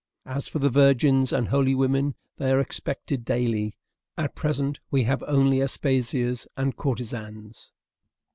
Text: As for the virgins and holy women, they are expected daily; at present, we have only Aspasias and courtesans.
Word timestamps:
As 0.25 0.49
for 0.49 0.57
the 0.57 0.71
virgins 0.71 1.31
and 1.31 1.47
holy 1.49 1.75
women, 1.75 2.15
they 2.37 2.51
are 2.51 2.59
expected 2.59 3.23
daily; 3.23 3.75
at 4.17 4.33
present, 4.33 4.79
we 4.89 5.03
have 5.03 5.21
only 5.27 5.59
Aspasias 5.61 6.47
and 6.57 6.75
courtesans. 6.75 7.71